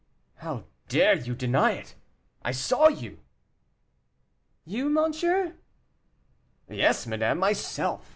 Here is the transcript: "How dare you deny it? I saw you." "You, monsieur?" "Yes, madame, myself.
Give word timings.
"How 0.37 0.63
dare 0.87 1.15
you 1.15 1.35
deny 1.35 1.73
it? 1.73 1.93
I 2.41 2.53
saw 2.53 2.87
you." 2.87 3.19
"You, 4.65 4.89
monsieur?" 4.89 5.53
"Yes, 6.67 7.05
madame, 7.05 7.37
myself. 7.37 8.09